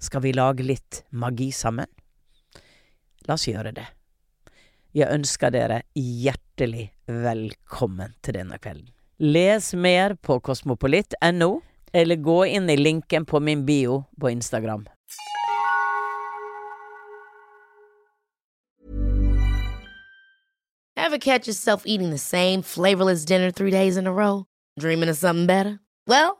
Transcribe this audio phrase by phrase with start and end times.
[0.00, 1.86] Skal vi lage litt magi sammen?
[3.28, 3.84] La oss gjøre det.
[4.96, 8.88] Jeg ønsker dere hjertelig velkommen til denne kvelden.
[9.20, 11.50] Les mer på kosmopolitt.no,
[11.92, 14.88] eller gå inn i linken på min bio på Instagram.
[20.96, 24.46] Ever catch yourself eating the same flavorless dinner three days in a row?
[24.78, 25.80] Dreaming of something better?
[26.06, 26.39] Well,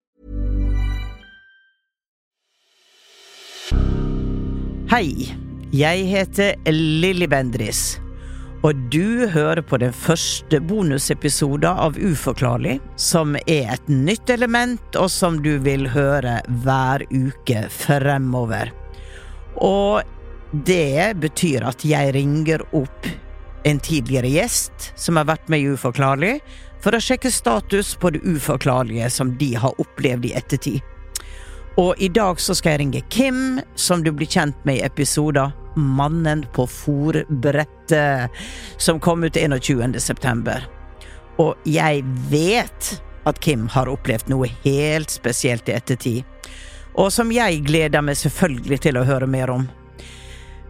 [4.91, 5.23] Hei,
[5.71, 7.93] jeg heter Lilly Bendris,
[8.59, 15.07] og du hører på den første bonusepisoden av Uforklarlig, som er et nytt element, og
[15.07, 18.73] som du vil høre hver uke fremover.
[19.63, 20.03] Og
[20.67, 23.07] det betyr at jeg ringer opp
[23.63, 26.41] en tidligere gjest som har vært med i Uforklarlig,
[26.83, 30.83] for å sjekke status på det uforklarlige som de har opplevd i ettertid.
[31.79, 35.53] Og i dag så skal jeg ringe Kim, som du blir kjent med i episoder
[35.75, 38.41] Mannen på fòrbrettet,
[38.77, 39.99] som kom ut 21.
[39.99, 40.65] september.
[41.39, 42.91] Og jeg vet
[43.23, 46.25] at Kim har opplevd noe helt spesielt i ettertid,
[46.99, 49.69] og som jeg gleder meg selvfølgelig til å høre mer om.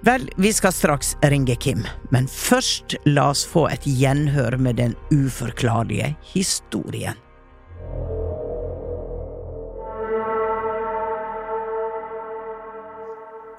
[0.06, 1.82] Vel, vi skal straks ringe Kim,
[2.14, 7.18] men først la oss få et gjenhør med den uforklarlige historien.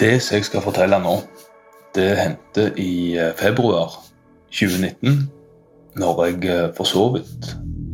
[0.01, 1.19] Det som jeg skal fortelle nå,
[1.95, 3.99] det hendte i eh, februar
[4.49, 5.31] 2019,
[6.01, 7.51] når jeg eh, for så vidt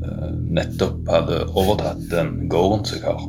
[0.07, 3.25] eh, nettopp hadde overtatt den gården som jeg har.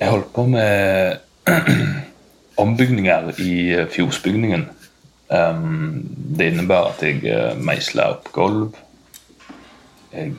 [0.00, 1.16] Jeg holdt på med
[2.64, 3.54] ombygninger i
[3.90, 4.68] fjosbygningen.
[6.38, 8.76] Det innebærer at jeg meisla opp gulv.
[10.12, 10.36] Jeg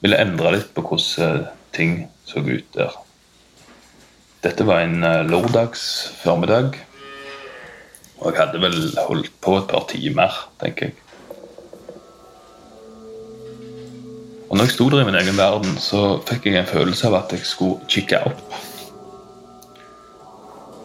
[0.00, 1.46] ville endre litt på hvordan
[1.76, 2.94] ting så ut der.
[4.44, 5.82] Dette var en lørdags
[6.22, 6.78] formiddag.
[8.20, 10.96] Og jeg hadde vel holdt på et par timer, tenker jeg.
[14.50, 17.20] Og når jeg sto der i min egen verden, så fikk jeg en følelse av
[17.20, 18.56] at jeg skulle kikke opp.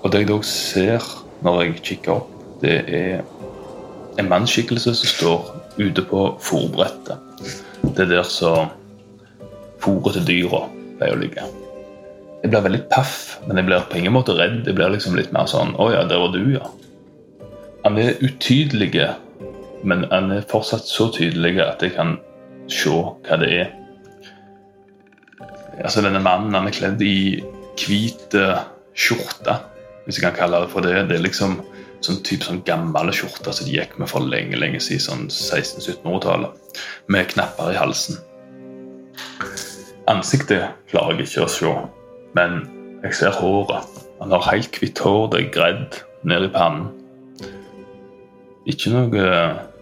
[0.03, 1.07] Og det jeg da ser
[1.41, 3.23] når jeg kikker opp, det er
[4.21, 5.49] en mannsskikkelse som står
[5.81, 7.17] ute på forbrettet.
[7.83, 8.69] Det er der som
[9.84, 10.66] fôret til dyra
[11.00, 11.46] pleier å ligge.
[12.44, 14.68] Jeg blir veldig paff, men jeg blir på ingen måte redd.
[14.68, 16.68] Jeg blir liksom litt mer sånn Å ja, der var du, ja.
[17.86, 18.91] Han er utydelig,
[19.86, 22.18] men han er fortsatt så tydelig at jeg kan
[22.72, 23.74] se hva det er.
[25.81, 27.42] Altså Denne mannen han er kledd i
[27.81, 28.38] hvit
[28.96, 29.57] skjorte,
[30.06, 30.95] hvis jeg kan kalle det for det.
[31.10, 31.60] Det er liksom
[32.06, 36.81] sånn type sånn gamle skjorter som de gikk med for lenge lenge siden, sånn 1600-1700-tallet,
[37.10, 38.21] med knapper i halsen.
[40.06, 41.69] Ansiktet klarer jeg ikke å se,
[42.38, 42.60] men
[43.02, 43.88] jeg ser håret.
[44.19, 45.98] Han har helt hvitt hår, det er gredd
[46.30, 46.92] ned i pannen.
[48.69, 49.25] Ikke noe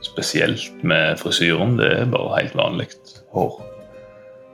[0.04, 2.88] spesielt med frisyren, det er bare helt vanlig
[3.36, 3.60] hår.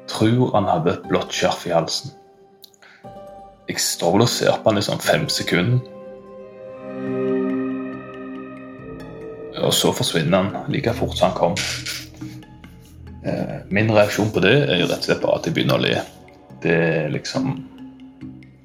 [0.10, 2.18] Tror han hadde et blått skjerf i halsen.
[3.69, 5.86] Jeg står vel og ser på han i sånn fem sekunder.
[9.60, 11.60] Og så forsvinner han like fort som han kom.
[13.69, 15.95] Min reaksjon på det er jo rett og slett bare at jeg begynner å le.
[16.63, 17.57] Det er liksom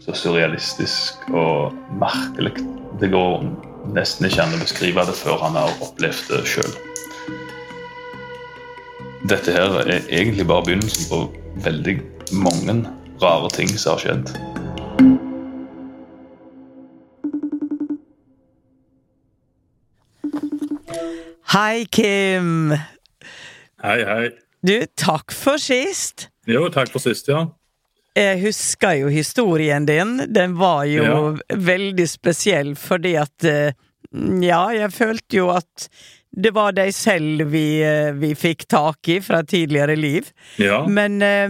[0.05, 2.55] så surrealistisk og merkelig.
[3.01, 3.47] Det går
[3.95, 6.75] nesten ikke an å beskrive det før han har opplevd det sjøl.
[9.25, 11.23] Dette her er egentlig bare begynnelsen på
[11.65, 11.97] veldig
[12.45, 12.77] mange
[13.23, 14.35] rare ting som har skjedd.
[21.55, 22.75] Hei, Kim.
[23.85, 24.44] Hei, hei.
[24.65, 26.29] Du, takk for sist.
[26.49, 27.43] Jo, takk for sist, ja.
[28.17, 30.17] Jeg husker jo historien din.
[30.33, 31.57] Den var jo Ja.
[31.69, 33.73] veldig spesiell fordi at eh,
[34.41, 35.89] Ja, jeg følte jo at
[36.37, 40.31] det var deg selv vi, eh, vi fikk tak i fra tidligere liv.
[40.59, 41.49] Ja, Men, eh,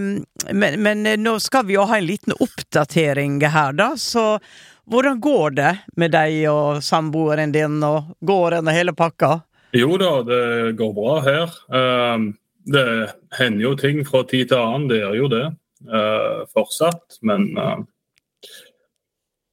[0.52, 3.90] men, men nå skal vi jo ha en liten oppdatering her, da.
[3.96, 4.38] Så
[4.90, 9.42] hvordan går det med deg og samboeren din og gården og hele pakka?
[9.74, 11.54] Jo da, det går bra her.
[11.72, 12.32] Ehm,
[12.64, 12.86] Det
[13.38, 15.44] hender jo ting fra tid til annen, det gjør jo det.
[15.84, 17.78] Uh, Fortsatt, men uh,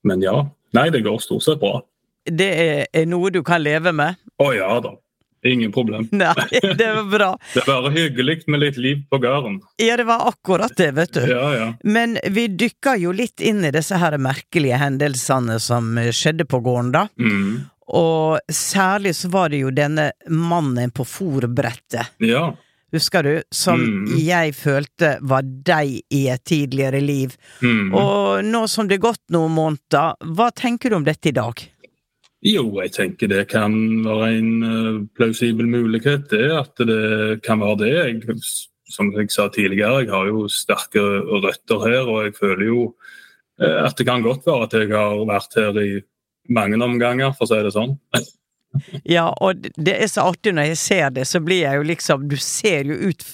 [0.07, 0.45] Men ja.
[0.71, 1.81] Nei, det går stort sett bra.
[2.23, 4.15] Det er, er noe du kan leve med?
[4.39, 4.95] Å ja da.
[5.43, 6.07] Ingen problem.
[6.15, 6.33] Nei,
[6.77, 7.29] det var bra.
[7.53, 9.57] Det er bare hyggelig med litt liv på gården.
[9.81, 11.21] Ja, det var akkurat det, vet du.
[11.27, 11.67] Ja, ja.
[11.83, 16.93] Men vi dykka jo litt inn i disse her merkelige hendelsene som skjedde på gården,
[16.93, 17.07] da.
[17.17, 17.63] Mm.
[17.91, 22.51] Og særlig så var det jo denne mannen på fòrbrettet, Ja.
[22.93, 23.33] Husker du?
[23.51, 24.17] Som Mm.
[24.19, 27.35] jeg følte var deg i et tidligere liv.
[27.61, 27.93] Mm.
[27.93, 31.53] Og nå som det er gått noen måneder, hva tenker du om dette i dag?
[32.43, 33.71] Jo, jeg tenker det kan
[34.03, 37.91] være en eh, plausibel mulighet, det at det kan være det.
[37.93, 38.41] Jeg,
[38.89, 40.99] som jeg sa tidligere, jeg har jo sterke
[41.43, 42.95] røtter her, og jeg føler jo
[43.61, 46.01] eh, at det kan godt være at jeg har vært her i
[46.49, 47.93] mange omganger, for å si det sånn.
[49.03, 52.27] Ja, og det er så artig når jeg ser det, så blir jeg jo liksom
[52.31, 53.25] Du ser jo ut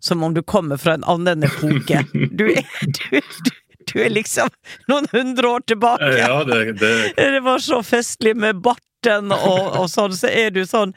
[0.00, 2.02] som om du kommer fra en annen epoke.
[2.12, 3.52] Du er, du, du,
[3.92, 4.48] du er liksom
[4.88, 6.10] noen hundre år tilbake.
[6.20, 10.64] Ja, det, det Det var så festlig med barten og, og sånn, så er du
[10.66, 10.94] sånn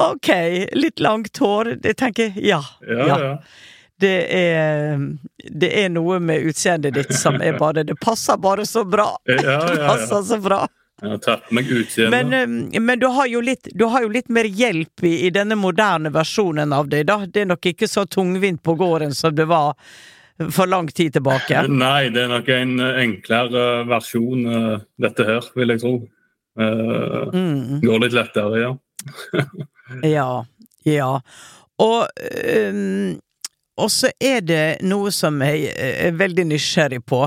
[0.00, 0.28] Ok,
[0.78, 1.74] litt langt hår.
[1.82, 2.60] Jeg tenker ja.
[2.86, 3.30] Ja, ja.
[4.00, 5.00] Det er,
[5.60, 9.10] det er noe med utseendet ditt som er bare Det passer bare så bra.
[9.28, 10.62] Ja, ja, Det passer så bra.
[11.00, 12.22] Jeg har tatt meg utseende.
[12.30, 15.56] Men, eh, men du, har litt, du har jo litt mer hjelp i, i denne
[15.56, 17.22] moderne versjonen av deg, da.
[17.26, 19.76] Det er nok ikke så tungvint på gården som det var
[20.50, 21.66] for lang tid tilbake.
[21.68, 25.94] Nei, det er nok en eh, enklere versjon, eh, dette her, vil jeg tro.
[26.60, 28.70] Uh, Mm, går litt lettere, ja.
[30.16, 30.30] ja.
[30.84, 31.10] Ja.
[31.80, 33.20] Og ehm,
[33.80, 37.24] og så er det noe som jeg er veldig nysgjerrig på.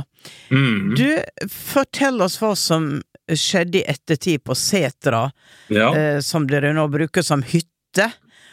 [0.54, 0.94] Mm.
[0.98, 1.08] Du,
[1.52, 2.96] fortell oss hva som
[3.28, 5.26] skjedde i ettertid på Setra,
[5.72, 5.90] ja.
[5.96, 8.10] eh, som dere nå bruker som hytte.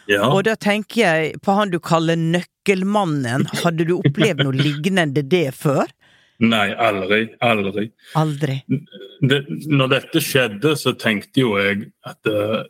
[0.07, 0.27] ja.
[0.29, 3.47] Og da tenker jeg på han du kaller Nøkkelmannen.
[3.63, 5.89] Hadde du opplevd noe lignende det før?
[6.41, 7.27] Nei, aldri.
[7.45, 7.87] Aldri.
[8.17, 8.55] Aldri.
[9.21, 12.63] Det, når dette skjedde, så tenkte jo jeg at eh,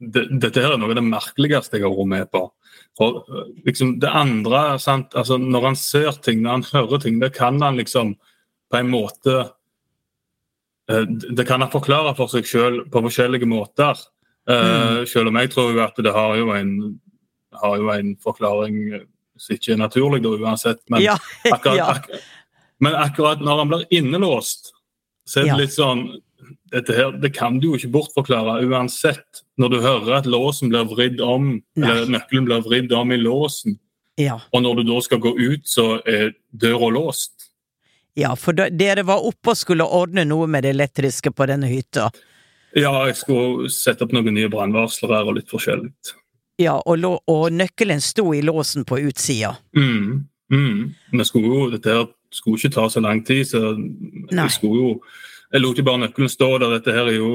[0.00, 2.42] det, dette her er noe av det merkeligste jeg har vært med på.
[2.98, 5.12] For eh, liksom Det andre sant?
[5.14, 8.14] Altså, Når han ser ting, når han hører ting, det kan han liksom
[8.70, 9.34] på en måte
[10.90, 11.04] eh,
[11.36, 13.98] Det kan han forklare for seg sjøl på forskjellige måter.
[14.48, 16.74] Eh, Selv om jeg tror at det har jo en,
[17.60, 18.80] har jo en forklaring
[19.40, 20.82] som ikke er naturlig, da uansett.
[20.92, 21.16] Men Ja,
[21.54, 22.10] akkurat, ak
[22.80, 24.72] men akkurat når han blir innelåst,
[25.28, 25.56] så er det Ja.
[25.60, 26.02] litt sånn
[26.72, 29.44] dette her, Det kan du jo ikke bortforklare uansett.
[29.58, 31.90] Når du hører at låsen blir vridd om, Nei.
[31.90, 33.78] eller nøkkelen blir vridd om i låsen,
[34.20, 34.40] ja.
[34.52, 37.50] og når du da skal gå ut, så er døra låst.
[38.18, 42.10] Ja, for dere var oppe og skulle ordne noe med det elektriske på denne hytta.
[42.76, 45.90] Ja, jeg skulle sette opp noen nye brannvarslere og litt forskjellig.
[46.60, 49.54] Ja, og, og nøkkelen sto i låsen på utsida.
[49.76, 50.80] Mm, mm.
[51.14, 54.44] Men skulle jo, dette her skulle ikke ta så lang tid, så Nei.
[54.44, 54.92] jeg skulle jo
[55.52, 56.76] Jeg lot jo bare nøkkelen stå der.
[56.78, 57.30] Dette her er jo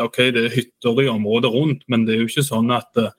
[0.00, 3.10] OK, det er hytter i området rundt, men det er jo ikke sånn at uh,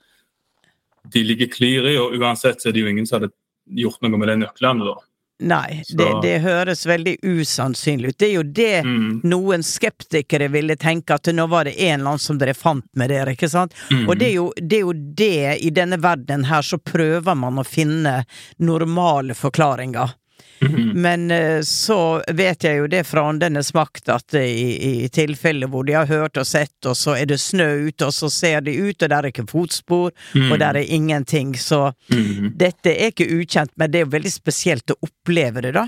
[1.13, 3.33] de ligger klir i, og uansett så er det jo ingen som hadde
[3.77, 4.95] gjort noe med de nøklene, da.
[5.43, 8.17] Nei, det, det høres veldig usannsynlig ut.
[8.21, 9.21] Det er jo det Mm.
[9.27, 13.09] noen skeptikere ville tenke at nå var det en eller annen som dere fant med
[13.11, 13.73] dere, ikke sant?
[13.91, 14.05] Mm.
[14.07, 17.59] Og det er, jo, det er jo det, i denne verden her, så prøver man
[17.59, 18.21] å finne
[18.59, 20.15] normale forklaringer.
[20.62, 20.91] Mhm.
[21.01, 25.83] Men eh, så vet jeg jo det fra åndenes makt at i, i tilfeller hvor
[25.83, 28.72] de har hørt og sett, og så er det snø ute, og så ser de
[28.77, 32.53] ut, og der er ikke fotspor, og der er ingenting, så Mhm.
[32.57, 35.88] dette er ikke ukjent, men det er jo veldig spesielt å oppleve det, da.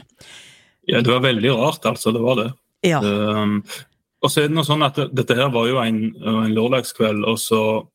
[0.87, 2.11] Ja, det var veldig rart, altså.
[2.13, 2.51] Det var det.
[2.83, 2.99] Ja.
[3.01, 3.63] Um,
[4.21, 7.23] og så er det noe sånn at det, dette her var jo en, en lørdagskveld,
[7.25, 7.87] og så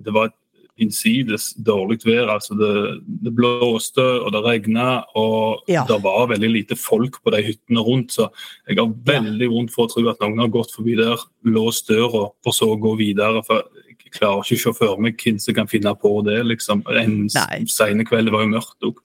[0.00, 0.34] Det var et
[0.78, 2.28] innsides dårlig vær.
[2.34, 5.84] altså Det, det blåste og det regna, og Ja.
[5.88, 8.12] det var veldig lite folk på de hyttene rundt.
[8.12, 8.30] Så
[8.68, 12.30] jeg har veldig vondt for å tro at noen har gått forbi der, låst døra,
[12.44, 13.42] for så gå videre.
[13.44, 13.62] for
[13.98, 16.42] Jeg klarer ikke å se for meg hvem som kan finne på det.
[16.46, 16.82] liksom.
[16.88, 17.28] En
[17.68, 18.96] sene kveld det var jo mørkt òg.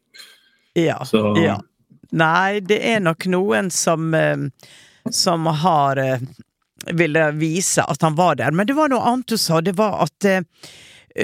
[0.75, 1.03] Ja.
[1.03, 1.59] Så ja.
[2.11, 4.37] Nei, det er nok noen som eh,
[5.11, 6.19] som har eh,
[6.93, 8.51] ville vise at han var der.
[8.51, 9.59] Men det var noe annet du sa.
[9.61, 10.41] Det var at eh,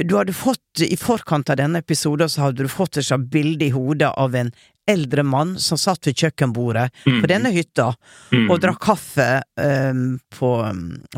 [0.05, 3.65] du hadde fått, i forkant av denne episoden, så hadde du fått et slags bilde
[3.65, 4.51] i hodet av en
[4.89, 7.91] eldre mann som satt ved kjøkkenbordet på denne hytta
[8.31, 8.49] Mm.
[8.51, 10.49] og drakk kaffe um, på,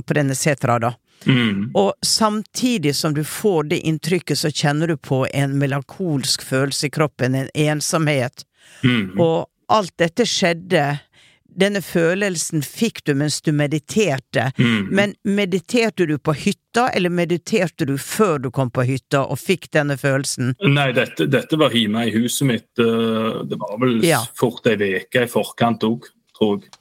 [0.05, 0.93] på denne setra, da.
[1.25, 1.71] Mm.
[1.75, 6.93] Og samtidig som du får det inntrykket, så kjenner du på en melankolsk følelse i
[6.93, 8.45] kroppen, en ensomhet.
[8.83, 9.19] Mm.
[9.19, 10.99] Og alt dette skjedde.
[11.55, 14.51] Denne følelsen fikk du mens du mediterte.
[14.58, 14.88] Mm.
[14.96, 19.70] Men mediterte du på hytta, eller mediterte du før du kom på hytta og fikk
[19.75, 20.55] denne følelsen?
[20.63, 22.70] Nei, dette, dette var hjemme i huset mitt.
[22.79, 24.24] eh, Det var vel Ja.
[24.36, 26.08] fort ei uke i forkant òg.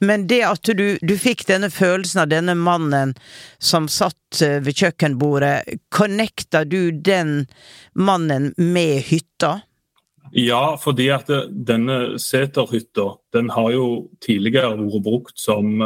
[0.01, 3.13] Men det at du, du fikk denne følelsen av denne mannen
[3.59, 7.45] som satt eh, ved kjøkkenbordet, connecta du den
[7.93, 9.61] mannen med hytta?
[10.33, 15.81] Ja, fordi at det- denne seterhytta den har jo tidligere vært brukt som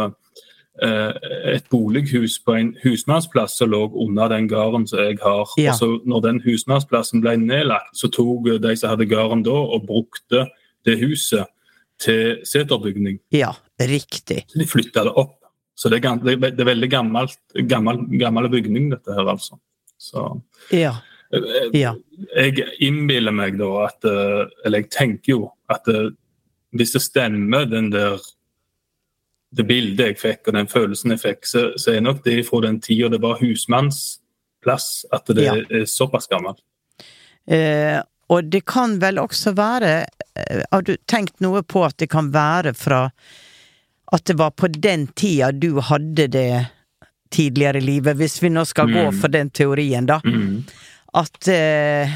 [0.81, 1.11] eh,
[1.55, 5.45] et bolighus på en husmannsplass som lå under den gården som jeg har.
[5.57, 5.71] Ja.
[5.71, 9.85] Og så når den husmannsplassen ble nedlagt, så tok de som hadde gården da, og
[9.87, 10.47] brukte
[10.85, 11.45] det huset
[11.97, 13.19] til seterbygning.
[13.31, 14.43] Ja, riktig.
[14.51, 15.37] Så de flytta det opp.
[15.77, 17.37] Så det er, det er det er veldig gammelt,
[17.67, 19.57] gammel, gammel bygning, dette her, altså.
[19.99, 20.97] Så Ja.
[21.35, 21.93] Eh, Ja.
[22.35, 26.09] jeg innbiller meg da at eh, Eller jeg tenker jo at eh,
[26.75, 28.17] hvis det stemmer, den der
[29.55, 32.59] det bildet jeg fikk og den følelsen jeg fikk, så, så er nok det fra
[32.65, 35.53] den tida det var husmannsplass, at det Ja.
[35.69, 36.59] er såpass gammelt.
[37.47, 40.05] Eh, og det kan vel også være
[40.71, 43.11] Har du tenkt noe på at det kan være fra
[44.11, 46.65] At det var på den tida du hadde det
[47.31, 49.15] tidligere i livet, hvis vi nå skal gå Mm.
[49.21, 50.19] for den teorien, da.
[50.23, 50.63] Mm.
[51.15, 52.11] At eh,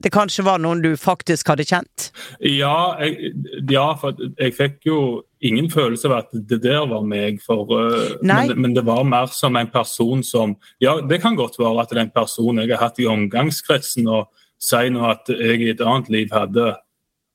[0.00, 2.08] det kanskje var noen du faktisk hadde kjent?
[2.40, 3.34] Ja, jeg,
[3.68, 5.00] ja, for jeg fikk jo
[5.44, 7.42] ingen følelse av at det der var meg.
[7.44, 11.58] For, uh, men, men det var mer som en person som Ja, det kan godt
[11.60, 14.30] være at det er en person jeg har hatt i omgangskretsen, og
[14.60, 16.74] sier nå at jeg i et annet liv hadde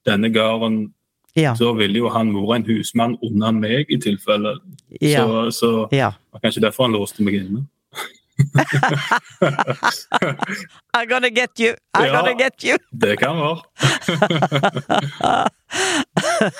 [0.05, 0.91] denne gården,
[1.35, 1.51] Ja.
[1.53, 4.55] så ville jo han vært en husmann under meg i tilfelle.
[5.01, 5.25] Ja.
[5.25, 6.13] Så, så ja.
[6.31, 7.65] var kanskje derfor han låste meg inne.
[10.95, 11.75] I'm gonna get you!
[11.97, 12.13] I'm Ja.
[12.21, 12.77] gonna get you!
[12.91, 13.57] Det kan være.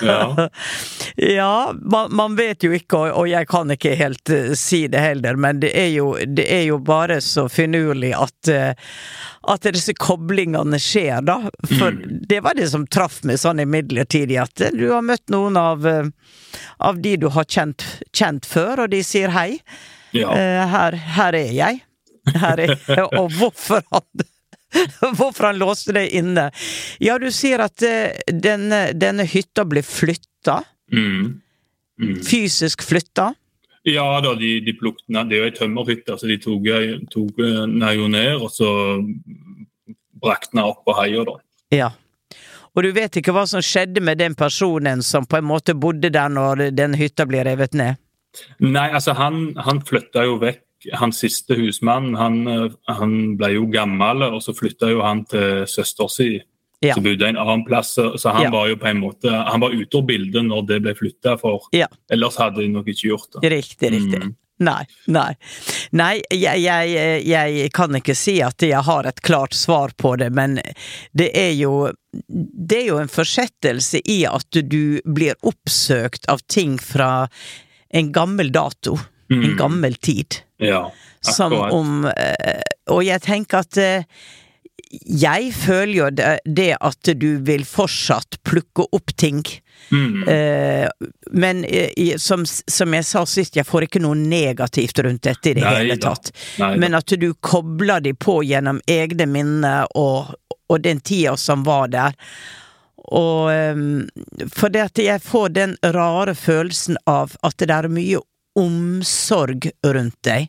[0.00, 0.48] ja.
[1.16, 5.00] Ja, man, man vet jo ikke, og, og jeg kan ikke helt uh, si det
[5.00, 8.72] heller, men det er jo, det er jo bare så finurlig at uh,
[9.46, 11.38] at disse koblingene skjer, da.
[11.78, 11.94] For
[12.28, 16.04] det var det som traff meg sånn imidlertid, at du har møtt noen av, uh,
[16.82, 19.60] av de du har kjent, kjent før, og de sier hei.
[20.20, 20.32] Ja.
[20.36, 21.82] Eh, her, her er jeg.
[22.34, 23.06] Her er jeg.
[23.20, 24.26] Og hvorfor han
[25.16, 26.50] Hvorfor han låste deg inne.
[27.00, 30.58] Ja, du sier at eh, denne, denne hytta ble flytta.
[30.92, 31.36] Mm.
[32.02, 32.16] Mm.
[32.26, 33.30] Fysisk flytta.
[33.86, 35.30] Ja da, de, de plukket ned.
[35.30, 36.66] Det er jo ei tømmerhytte, så de tok,
[37.12, 38.68] tok den jo ned, og så
[40.18, 41.36] brakte den opp på heia, da.
[41.74, 41.92] Ja.
[42.76, 46.10] Og du vet ikke hva som skjedde med den personen som på en måte bodde
[46.12, 47.96] der når den hytta ble revet ned?
[48.60, 50.62] Nei, altså han, han flytta jo vekk.
[51.00, 55.64] Hans siste husmann han, eh, han ble jo gammel, og så flytta jo han til
[55.66, 56.30] søster si.
[56.84, 56.92] Ja.
[56.94, 58.50] Som bodde en annen plass, så så han Ja.
[58.52, 61.62] var jo på en måte Han var ute av bildet når det ble flytta, for
[61.72, 61.86] Ja.
[62.12, 63.50] ellers hadde de nok ikke gjort det.
[63.50, 64.22] Riktig, riktig.
[64.22, 64.34] Mm.
[64.58, 65.34] Nei, nei.
[65.92, 70.30] Nei, jeg, jeg, jeg kan ikke si at jeg har et klart svar på det,
[70.32, 70.60] men
[71.14, 76.78] det er jo Det er jo en forsettelse i at du blir oppsøkt av ting
[76.78, 77.28] fra
[77.90, 78.98] en gammel dato.
[79.30, 79.56] En Mm.
[79.58, 80.36] gammel tid.
[80.62, 82.60] Ja, Som om eh,
[82.94, 84.04] Og jeg tenker at eh,
[85.02, 89.40] jeg føler jo det, det at du vil fortsatt plukke opp ting.
[89.90, 90.28] Mm.
[90.28, 90.86] Eh,
[91.32, 95.56] men eh, som, som jeg sa sist, jeg får ikke noe negativt rundt dette i
[95.58, 96.30] det Nei hele tatt.
[96.62, 96.76] Nei.
[96.78, 100.36] Men at du kobler de på gjennom egne minner og,
[100.70, 102.14] og den tida som var der.
[103.14, 104.08] Og um,
[104.52, 108.20] For det at jeg får den rare følelsen av at det er mye
[108.56, 110.48] omsorg rundt deg.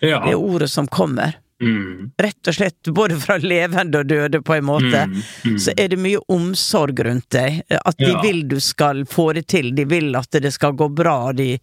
[0.00, 0.20] ja.
[0.24, 1.38] Det er ordet som kommer.
[1.58, 2.12] Mm.
[2.22, 5.00] Rett og slett både fra levende og døde, på en måte.
[5.10, 5.16] Mm.
[5.44, 5.56] Mm.
[5.58, 7.62] Så er det mye omsorg rundt deg.
[7.84, 8.20] At de Ja.
[8.22, 9.72] vil du skal få det til.
[9.74, 11.32] De vil at det skal gå bra.
[11.32, 11.58] De,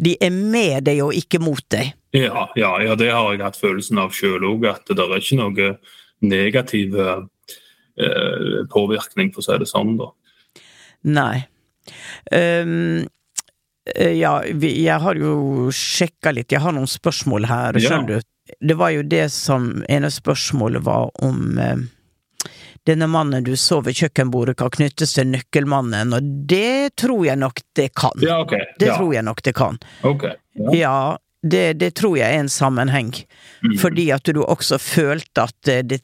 [0.00, 1.92] de er med deg og ikke mot deg.
[2.16, 4.64] Ja, ja, ja, det har jeg hatt følelsen av sjøl òg.
[4.70, 5.76] At det er ikke noe
[6.24, 7.24] negativ eh,
[8.72, 9.96] påvirkning, for å si det sånn.
[10.00, 10.10] da.
[11.04, 11.46] Nei.
[12.32, 13.04] Um,
[13.94, 17.90] ja, jeg har jo sjekka litt, jeg har noen spørsmål her, Ja.
[17.90, 18.30] skjønner du.
[18.60, 21.76] Det var jo det som ene spørsmålet var om eh,
[22.84, 27.60] denne mannen du så ved kjøkkenbordet kan knyttes til nøkkelmannen, og det tror jeg nok
[27.76, 28.12] det kan.
[28.20, 28.52] Ja, ok.
[28.78, 28.96] Det ja.
[28.96, 29.78] tror jeg nok det kan.
[30.02, 30.24] ok.
[30.54, 30.74] Ja.
[30.74, 33.12] Ja, det, det tror jeg er en sammenheng.
[33.64, 33.78] Mm.
[33.80, 36.02] Fordi at du også følte at eh, det,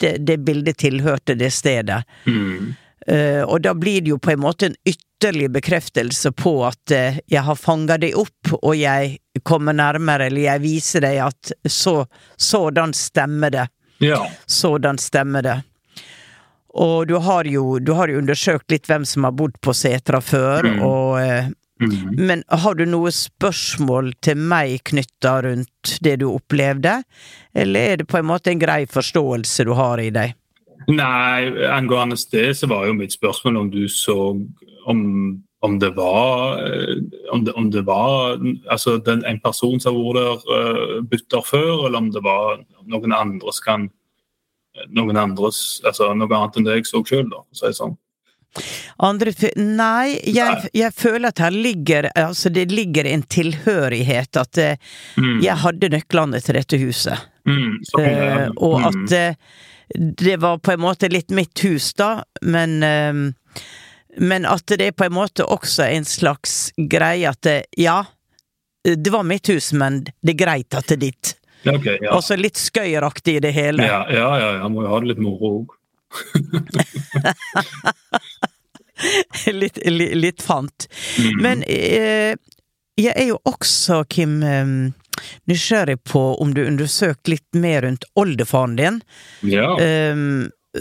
[0.00, 2.02] det, det bildet tilhørte det stedet.
[2.26, 2.74] Mm.
[3.06, 7.18] Uh, og da blir det jo på en måte en ytterligere bekreftelse på at uh,
[7.30, 12.00] jeg har fanga deg opp, og jeg kommer nærmere, eller jeg viser deg at så,
[12.36, 13.66] sådan stemmer det.
[14.02, 14.24] Ja.
[14.46, 15.58] Sådan stemmer det.
[16.76, 20.20] Og du har jo, du har jo undersøkt litt hvem som har bodd på setra
[20.20, 20.82] før, Mm.
[20.84, 21.46] og eh,
[21.82, 22.16] Mm.
[22.16, 27.02] Men har du noe spørsmål til meg knytta rundt det du opplevde,
[27.52, 30.32] eller er det på en måte en grei forståelse du har i deg?
[30.86, 34.16] Nei, angående det så var jo mitt spørsmål om du så
[34.86, 35.00] om,
[35.66, 37.02] om det var eh,
[37.34, 38.38] om det, om det var
[38.70, 42.62] altså den, en person som har vært der uh, bytter før, eller om det var
[42.86, 43.88] noen andre som kan
[44.92, 47.78] noen andres, altså noe annet enn det jeg så sjøl, da, for å si det
[47.78, 47.96] sånn.
[49.04, 54.76] Andre Nei, jeg, jeg føler at her ligger Altså, det ligger en tilhørighet, at eh,
[55.16, 55.40] Mm.
[55.42, 57.18] jeg hadde nøklene til dette huset.
[57.46, 58.86] Mm, så kom det, Eh, og mm.
[58.88, 59.34] at eh,
[60.22, 62.80] det var på en måte litt mitt hus, da, men
[64.18, 67.98] Men at det er på en måte også en slags greie at det, ja,
[68.82, 71.34] det var mitt hus, men det er greit at det er ditt.
[71.66, 72.14] Okay, ja.
[72.16, 73.84] Og så litt skøyeraktig i det hele.
[73.84, 75.74] Ja, ja, ja, jeg må jo ha det litt moro òg.
[79.52, 80.88] litt, litt, litt fant.
[81.18, 81.42] Mm.
[81.42, 82.36] Men eh,
[82.96, 84.66] jeg er jo også, Kim, eh,
[85.50, 89.00] nysgjerrig på om du undersøkte litt mer rundt oldefaren din.
[89.42, 89.72] Ja.
[89.80, 90.16] Eh,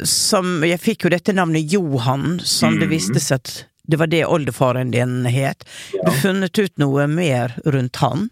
[0.03, 2.91] som Jeg fikk jo dette navnet Johan, som det Mhm.
[2.91, 3.51] viste seg at
[3.87, 5.63] det var det oldefaren din het.
[5.93, 8.25] Du funnet ut noe mer rundt han?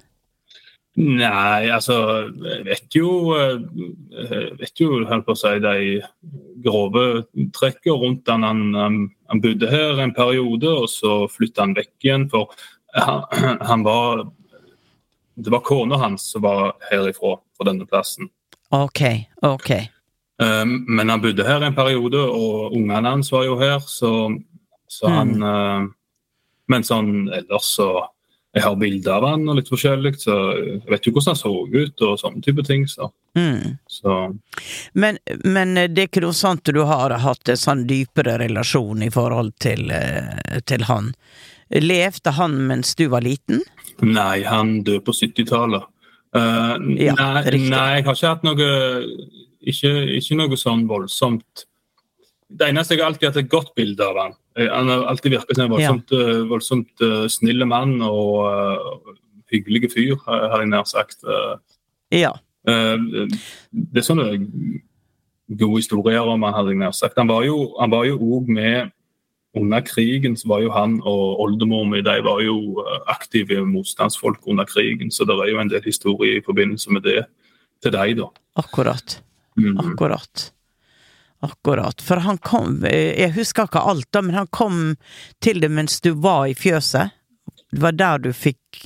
[0.94, 1.96] Nei, altså
[2.38, 3.56] Jeg vet jo eh,
[4.14, 6.02] Jeg vet jo, holdt på å si, de
[6.64, 7.06] grove
[7.56, 8.46] trekkene rundt han.
[8.46, 9.00] Han,
[9.32, 9.42] han.
[9.42, 12.28] bodde her en periode, og så flytta han vekk igjen.
[12.30, 12.54] For
[12.94, 13.26] han,
[13.72, 14.28] han var
[15.34, 18.30] Det var kona hans som var herifra, fra denne plassen.
[18.74, 19.02] Ok,
[19.42, 19.72] ok.
[19.74, 24.30] Eh, Men han bodde her en periode, og ungene hans var jo her, så,
[24.88, 25.92] så han mm.
[26.72, 27.90] Men sånn ellers så
[28.54, 31.54] Jeg har bilder av han og litt forskjellig, så jeg vet jo hvordan han så
[31.74, 32.88] ut og sånne type ting.
[32.88, 33.80] Så, Mm.
[33.90, 34.38] så
[34.94, 39.10] Men, men det er ikke noe sånt du har hatt en sånn dypere relasjon i
[39.10, 41.16] forhold til, eh, til han?
[41.74, 43.64] Levde han mens du var liten?
[44.02, 45.90] Nei, han døde på 70-tallet.
[46.36, 48.70] Uh, Ja, nei, nei, jeg har ikke hatt noe
[49.62, 51.68] ikke, ikke noe sånn voldsomt
[52.50, 54.34] Det eneste jeg alltid har hatt et godt bilde av han.
[54.56, 59.14] Eh, Han har alltid virket som en voldsomt, eh, voldsomt uh, snille mann og uh,
[59.52, 61.22] hyggelig fyr, har jeg nær sagt.
[62.14, 62.34] Ja.
[62.68, 63.30] Uh,
[63.72, 64.28] det er sånne
[65.54, 67.18] gode historier om han, hadde jeg nær sagt.
[67.18, 68.94] Han var jo han òg med
[69.54, 74.66] under krigen, så var jo han og oldemor mi de var jo aktive motstandsfolk under
[74.66, 77.26] krigen, så det er jo en del historie i forbindelse med det
[77.84, 78.32] til deg, da.
[78.58, 79.20] Akkurat.
[79.58, 79.78] Mm.
[79.78, 80.50] Akkurat.
[81.44, 82.00] Akkurat.
[82.02, 84.94] For han kom Jeg husker ikke alt, da, men han kom
[85.44, 87.12] til det mens du var i fjøset.
[87.74, 88.86] Det var der du fikk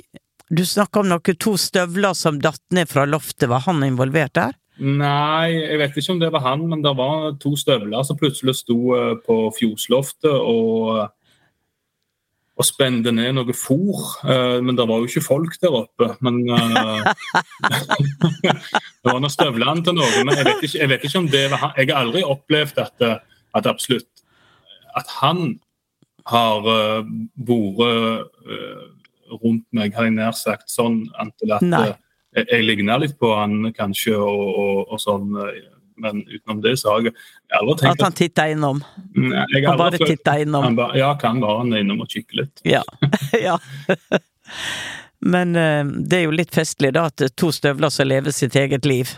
[0.49, 3.49] Du snakka om noen to støvler som datt ned fra loftet.
[3.51, 4.55] Var han involvert der?
[4.77, 8.59] Nei, jeg vet ikke om det var han, men det var to støvler som plutselig
[8.59, 11.07] sto eh, på fjosloftet og,
[12.57, 14.03] og spente ned noe fôr.
[14.25, 16.09] Eh, Men det var jo ikke folk der oppe.
[16.25, 17.13] Men eh,
[19.03, 21.43] Det var nå støvlene til noe, men jeg vet, ikke, jeg vet ikke om det
[21.51, 21.75] var han.
[21.77, 23.07] Jeg har aldri opplevd at,
[23.55, 24.09] at absolutt
[24.97, 25.59] at han
[26.27, 27.05] har uh,
[27.37, 28.85] vært eh,
[29.43, 33.69] rundt meg, har jeg nær sagt, sånn antil at jeg, jeg ligner litt på han
[33.75, 35.37] kanskje, og, og, og sånn,
[35.97, 37.15] men utenom det så har jeg
[37.59, 38.83] aldri tenkt At han titta innom?
[39.15, 40.63] Nei, jeg Han bare titta innom?
[40.69, 42.61] han ba, Ja, kan bare han er innom og kikke litt.
[42.67, 42.83] Ja.
[43.47, 43.57] ja.
[45.19, 48.85] Men eh, det er jo litt festlig, da, at to støvler som lever sitt eget
[48.85, 49.09] liv.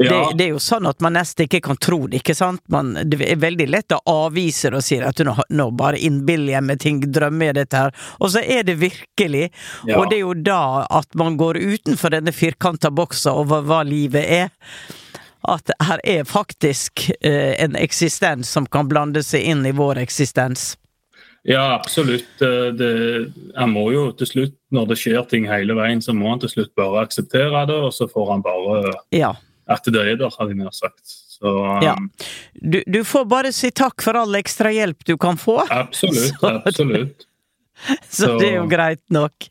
[0.00, 0.32] Det, Ja.
[0.34, 2.60] det er jo sånn at man nesten ikke kan tro det, ikke sant?
[2.74, 6.56] Man, det er veldig lett å avvise det og si at nå, nå bare innbiller
[6.56, 7.94] jeg meg ting, drømmer jeg dette her.
[8.18, 9.46] Og så er det virkelig.
[9.86, 10.00] Ja.
[10.00, 14.26] Og det er jo da at man går utenfor denne firkanta boksa over hva livet
[14.26, 14.50] er.
[15.48, 20.76] At her er faktisk eh, en eksistens som kan blande seg inn i vår eksistens.
[21.44, 22.40] Ja, absolutt.
[22.40, 22.90] Eh, Det,
[23.56, 26.48] han må jo til slutt, når det skjer ting hele veien, så må han til
[26.54, 29.34] slutt bare akseptere det, og så får han bare Ja.
[29.68, 31.04] at det er der, hadde jeg nær sagt.
[31.34, 31.94] Så um, Ja.
[32.62, 36.32] Du, du får bare si takk for all ekstra hjelp du kan få, absolutt.
[36.40, 37.26] Så- absolutt.
[38.08, 39.50] så Så- det er jo greit nok.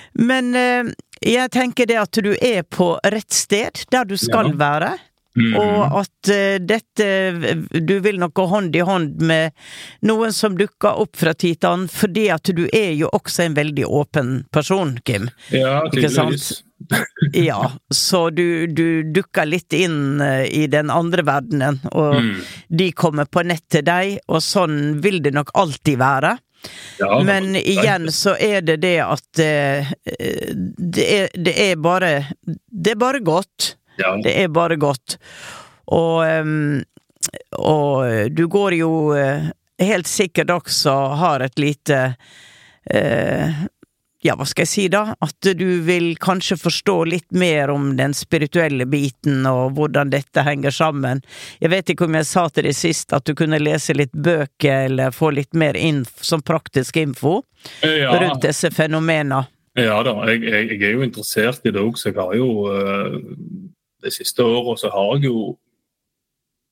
[0.21, 0.91] Men eh,
[1.25, 4.57] jeg tenker det at du er på rett sted, der du skal Ja.
[4.61, 4.91] være.
[5.31, 5.53] Mm.
[5.55, 7.05] Og at eh, dette
[7.71, 9.53] Du vil nok gå hånd i hånd med
[10.03, 13.55] noen som dukker opp fra tid til annen, fordi at du er jo også en
[13.55, 15.29] veldig åpen person, Kim.
[15.55, 16.49] Ja, tydeligvis.
[17.37, 22.31] Ja, så du, du dukker litt inn eh, i den andre verdenen, og Mm.
[22.81, 26.33] de kommer på nett til deg, og sånn vil det nok alltid være.
[26.99, 29.89] Ja, Men igjen så er det det at eh,
[30.77, 32.11] det, er, det er bare
[32.45, 33.75] Det er bare godt.
[33.97, 34.13] ja.
[34.23, 35.17] Det er bare godt.
[35.91, 36.83] Og, ehm,
[37.57, 39.49] og du går jo eh,
[39.81, 41.99] helt sikkert også har et lite
[42.85, 43.49] eh,
[44.21, 45.15] ja, hva skal jeg si da?
[45.23, 50.73] At du vil kanskje forstå litt mer om den spirituelle biten og hvordan dette henger
[50.75, 51.23] sammen.
[51.59, 54.91] Jeg vet ikke om jeg sa til deg sist at du kunne lese litt bøker
[54.91, 57.39] eller få litt mer info, som praktisk info
[57.81, 58.13] ja.
[58.13, 59.47] rundt disse fenomenene.
[59.79, 62.47] Ja da, jeg, jeg, jeg er jo interessert i det òg, så jeg har jo
[62.67, 63.13] eh,
[64.03, 65.53] De siste åra så har jeg jo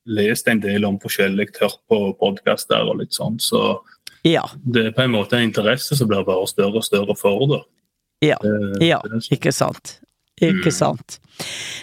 [0.10, 3.80] lest en del om forskjellig, hørt på podkaster og litt sånn, så
[4.24, 4.44] Ja.
[4.66, 7.62] det er på en måte en interesse som blir bare større og større for det.
[8.22, 8.38] Ja.
[8.44, 10.00] Det- Ja, det ikke sant.
[10.42, 10.72] Ikke Mm.
[10.72, 11.20] sant.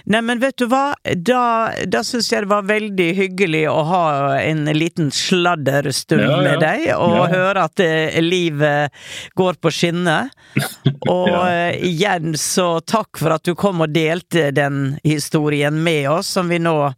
[0.07, 0.94] Neimen, vet du hva?
[1.05, 6.42] Da, da syns jeg det var veldig hyggelig å ha en liten sladderstund Ja, ja.
[6.42, 7.27] med deg, og Ja.
[7.35, 8.90] høre at eh, livet
[9.37, 10.31] går på skinner.
[11.09, 16.27] Og eh, igjen så takk for at du kom og delte den historien med oss,
[16.27, 16.94] som vi nå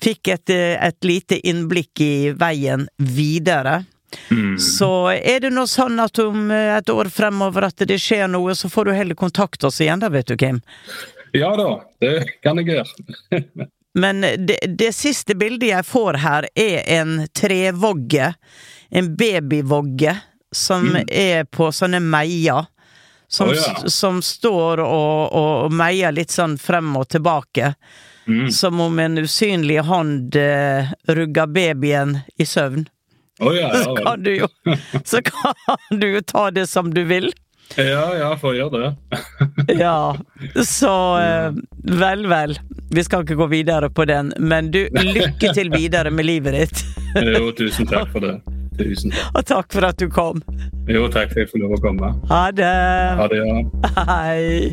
[0.00, 3.84] fikk et, eh, et lite innblikk i veien videre.
[4.30, 4.58] Mm.
[4.58, 8.54] Så er det nå sånn at om eh, et år fremover at det skjer noe,
[8.54, 10.60] så får du heller kontakte oss igjen da, vet du, Kim.
[11.36, 13.40] Ja da, det kan jeg gjøre.
[14.00, 18.34] Men det, det siste bildet jeg får her, er en trevogge.
[18.88, 20.12] En babyvogge
[20.52, 22.68] som er på sånne meier.
[23.28, 23.88] Som, oh, ja.
[23.90, 27.72] som står og, og meier litt sånn frem og tilbake.
[28.28, 28.50] Mm.
[28.52, 32.86] Som om en usynlig hånd eh, rugger babyen i søvn.
[33.40, 34.46] Å ja, ja, Så kan du jo
[35.04, 35.54] Så kan
[36.00, 37.32] du jo ta det som du vil.
[37.76, 38.96] ja, ja, får gjøre det.
[39.82, 40.16] Ja,
[40.64, 41.50] så eh,
[42.00, 42.56] vel, vel.
[42.94, 46.84] Vi skal ikke gå videre på den, men du, lykke til videre med livet ditt.
[47.16, 48.40] Jo, tusen takk for det.
[48.78, 49.30] Tusen takk.
[49.34, 50.42] Og takk for at du kom.
[50.88, 52.12] Jo, takk for at jeg får lov å komme.
[52.32, 52.72] Ha det.
[53.20, 53.56] Ha det, ja.
[54.12, 54.72] Hei.